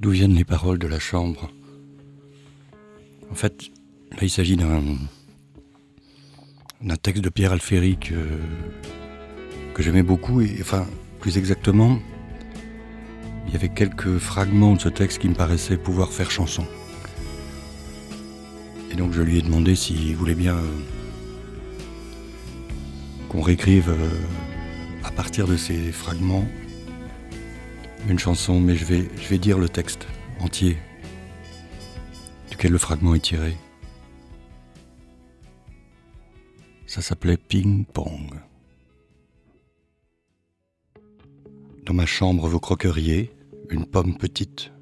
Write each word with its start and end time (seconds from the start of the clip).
D'où 0.00 0.10
viennent 0.10 0.34
les 0.34 0.44
paroles 0.44 0.78
de 0.78 0.86
la 0.86 0.98
chambre? 0.98 1.50
En 3.30 3.34
fait, 3.34 3.70
là 4.12 4.18
il 4.22 4.30
s'agit 4.30 4.56
d'un 4.56 4.96
texte 6.96 7.24
de 7.24 7.28
Pierre 7.30 7.52
Alféry 7.52 7.96
que, 7.96 8.14
j'aimais 9.78 10.02
beaucoup 10.02 10.40
et 10.40 10.58
enfin 10.60 10.86
plus 11.20 11.36
exactement 11.38 11.98
il 13.46 13.52
y 13.52 13.56
avait 13.56 13.68
quelques 13.68 14.18
fragments 14.18 14.74
de 14.74 14.80
ce 14.80 14.88
texte 14.88 15.18
qui 15.18 15.28
me 15.28 15.34
paraissaient 15.34 15.76
pouvoir 15.76 16.12
faire 16.12 16.30
chanson. 16.30 16.66
Et 18.90 18.96
donc 18.96 19.12
je 19.12 19.22
lui 19.22 19.38
ai 19.38 19.42
demandé 19.42 19.76
s'il 19.76 20.16
voulait 20.16 20.34
bien 20.34 20.56
qu'on 23.28 23.40
réécrive 23.40 23.90
euh, 23.90 24.08
à 25.04 25.10
partir 25.10 25.46
de 25.46 25.56
ces 25.56 25.92
fragments 25.92 26.46
une 28.08 28.18
chanson, 28.18 28.60
mais 28.60 28.76
je 28.76 28.84
vais, 28.84 29.38
dire 29.38 29.58
le 29.58 29.68
texte 29.68 30.06
entier 30.40 30.76
duquel 32.50 32.72
le 32.72 32.78
fragment 32.78 33.14
est 33.14 33.20
tiré. 33.20 33.56
Ça 36.86 37.02
s'appelait 37.02 37.36
Ping 37.36 37.84
Pong. 37.84 38.30
Dans 41.84 41.94
ma 41.94 42.06
chambre, 42.06 42.48
vous 42.48 42.60
croqueriez 42.60 43.32
une 43.70 43.86
pomme 43.86 44.16
petite, 44.16 44.72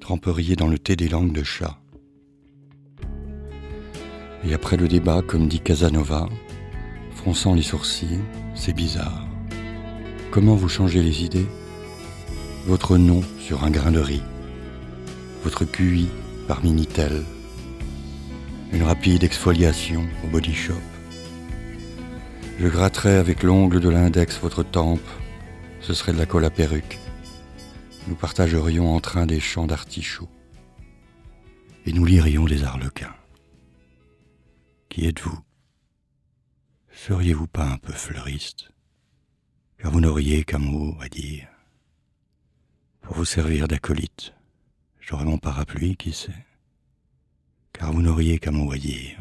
tremperiez 0.00 0.56
dans 0.56 0.66
le 0.66 0.78
thé 0.78 0.96
des 0.96 1.08
langues 1.08 1.32
de 1.32 1.42
chat. 1.42 1.78
Et 4.44 4.54
après 4.54 4.76
le 4.76 4.88
débat, 4.88 5.22
comme 5.22 5.48
dit 5.48 5.60
Casanova, 5.60 6.28
fronçant 7.14 7.54
les 7.54 7.62
sourcils, 7.62 8.20
c'est 8.54 8.74
bizarre. 8.74 9.26
Comment 10.30 10.54
vous 10.54 10.68
changez 10.68 11.02
les 11.02 11.24
idées? 11.24 11.46
Votre 12.68 12.98
nom 12.98 13.22
sur 13.40 13.64
un 13.64 13.70
grain 13.70 13.92
de 13.92 13.98
riz, 13.98 14.22
votre 15.42 15.64
QI 15.64 16.06
par 16.46 16.62
Minitel, 16.62 17.24
une 18.74 18.82
rapide 18.82 19.24
exfoliation 19.24 20.06
au 20.22 20.26
body 20.26 20.52
shop. 20.52 20.74
Je 22.60 22.68
gratterai 22.68 23.16
avec 23.16 23.42
l'ongle 23.42 23.80
de 23.80 23.88
l'index 23.88 24.38
votre 24.38 24.62
tempe, 24.62 25.08
ce 25.80 25.94
serait 25.94 26.12
de 26.12 26.18
la 26.18 26.26
colle 26.26 26.44
à 26.44 26.50
perruque. 26.50 26.98
Nous 28.06 28.16
partagerions 28.16 28.94
en 28.94 29.00
train 29.00 29.24
des 29.24 29.40
champs 29.40 29.66
d'artichauts 29.66 30.28
et 31.86 31.92
nous 31.94 32.04
lirions 32.04 32.44
des 32.44 32.64
arlequins. 32.64 33.16
Qui 34.90 35.06
êtes-vous? 35.06 35.38
Seriez-vous 36.92 37.46
pas 37.46 37.64
un 37.64 37.78
peu 37.78 37.94
fleuriste? 37.94 38.68
Car 39.78 39.90
vous 39.90 40.02
n'auriez 40.02 40.44
qu'un 40.44 40.58
mot 40.58 40.94
à 41.00 41.08
dire. 41.08 41.48
Servir 43.24 43.66
d'acolyte, 43.68 44.32
j'aurais 45.00 45.24
mon 45.24 45.38
parapluie, 45.38 45.96
qui 45.96 46.12
sait 46.12 46.46
Car 47.72 47.92
vous 47.92 48.00
n'auriez 48.00 48.38
qu'un 48.38 48.52
mot 48.52 48.72
à 48.72 48.78
dire. 48.78 49.18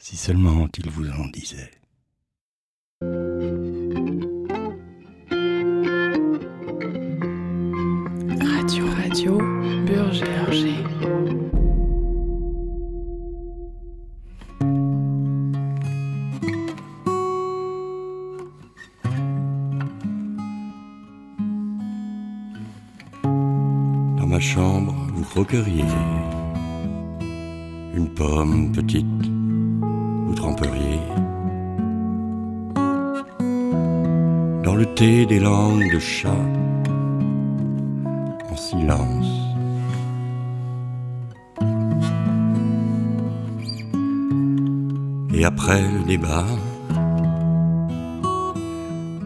Si 0.00 0.16
seulement 0.16 0.68
il 0.78 0.90
vous 0.90 1.10
en 1.10 1.26
disait. 1.28 1.70
Radio 8.40 8.86
Radio 8.96 9.38
Burger 9.86 11.57
chambre, 24.40 24.94
vous 25.14 25.24
croqueriez. 25.24 25.84
Une 27.94 28.08
pomme 28.08 28.72
petite, 28.72 29.30
vous 30.26 30.34
tremperiez. 30.34 31.00
Dans 34.64 34.74
le 34.74 34.86
thé 34.94 35.26
des 35.26 35.40
langues 35.40 35.92
de 35.92 35.98
chat 35.98 36.46
en 38.50 38.56
silence. 38.56 39.26
Et 45.34 45.44
après 45.44 45.82
le 45.82 46.04
débat, 46.04 46.46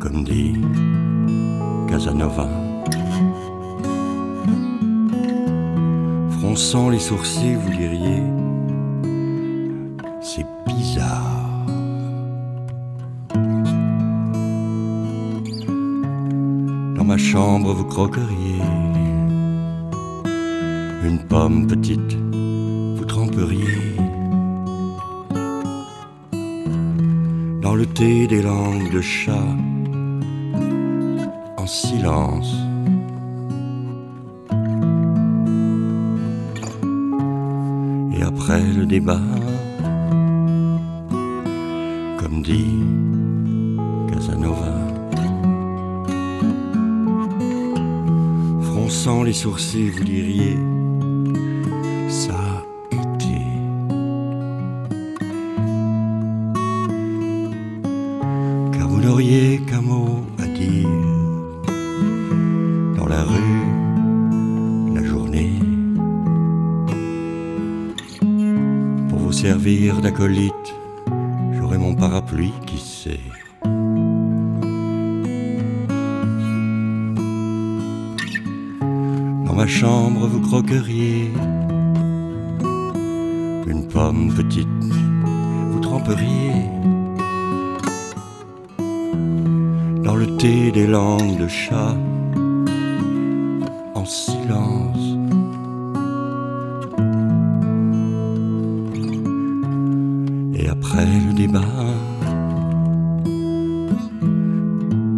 comme 0.00 0.24
dit 0.24 0.54
Casanova, 1.88 2.48
fronçant 6.52 6.90
les 6.90 6.98
sourcils, 6.98 7.54
vous 7.54 7.70
diriez 7.70 8.22
C'est 10.20 10.44
bizarre. 10.66 11.64
Dans 16.94 17.04
ma 17.04 17.16
chambre, 17.16 17.72
vous 17.72 17.86
croqueriez 17.86 18.60
une 21.04 21.20
pomme 21.26 21.66
petite, 21.66 22.18
vous 22.96 23.06
tremperiez 23.06 23.96
dans 27.62 27.74
le 27.74 27.86
thé 27.86 28.26
des 28.26 28.42
langues 28.42 28.92
de 28.92 29.00
chat 29.00 29.56
en 31.56 31.66
silence. 31.66 32.71
Après 38.42 38.62
le 38.76 38.86
débat, 38.86 39.20
comme 42.18 42.42
dit 42.42 42.80
Casanova. 44.12 44.74
Fronçant 48.62 49.22
les 49.22 49.32
sourcils, 49.32 49.90
vous 49.90 50.02
diriez, 50.02 50.58
ça 52.08 52.64
été. 52.90 53.38
Car 58.72 58.88
vous 58.88 59.00
n'auriez 59.00 59.60
qu'un 59.68 59.82
mot 59.82 60.24
servir 69.32 70.00
d'acolyte, 70.02 70.74
j'aurai 71.52 71.78
mon 71.78 71.94
parapluie, 71.94 72.52
qui 72.66 72.78
sait. 72.78 73.20
Dans 79.46 79.54
ma 79.54 79.66
chambre, 79.66 80.26
vous 80.26 80.40
croqueriez 80.40 81.30
une 83.66 83.88
pomme 83.88 84.32
petite, 84.34 84.68
vous 85.70 85.80
tremperiez 85.80 86.52
dans 90.04 90.16
le 90.16 90.36
thé 90.36 90.70
des 90.72 90.86
langues 90.86 91.38
de 91.38 91.48
chat 91.48 91.96
en 93.94 94.04
silence. 94.04 94.81
Après 100.68 101.06
le 101.06 101.32
débat. 101.32 101.60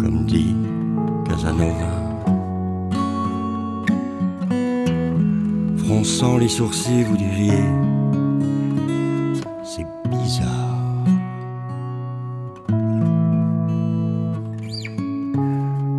Comme 0.00 0.24
dit 0.26 0.54
Casanova. 1.28 1.92
Fronçant 5.78 6.36
les 6.38 6.48
sourcils, 6.48 7.04
vous 7.04 7.16
diriez, 7.16 7.64
c'est 9.64 9.86
bizarre. 10.10 11.04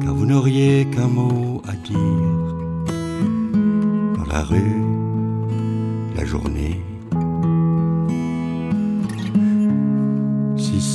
Car 0.01 0.13
vous 0.13 0.25
n'auriez 0.25 0.85
qu'un 0.85 1.07
mot 1.07 1.61
à 1.67 1.73
dire 1.73 1.97
dans 4.17 4.25
la 4.31 4.43
rue, 4.43 4.81
la 6.15 6.25
journée. 6.25 6.81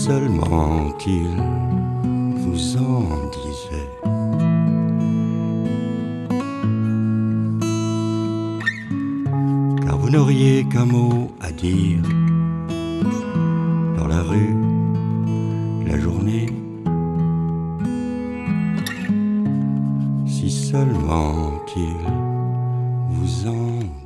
Seulement 0.07 0.91
qu'il 0.99 1.37
vous 2.43 2.77
en 2.77 3.03
disait. 3.39 3.91
Car 9.85 9.97
vous 9.99 10.11
n'auriez 10.11 10.65
qu'un 10.65 10.87
mot 10.87 11.31
à 11.41 11.53
dire 11.53 12.03
dans 13.97 14.09
la 14.09 14.23
rue, 14.23 14.57
la 15.87 15.99
journée. 15.99 16.49
seulement 20.73 21.61
qu'il 21.67 22.03
vous 23.11 23.47
en 23.47 24.02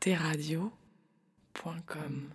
arteradio.com 0.00 2.32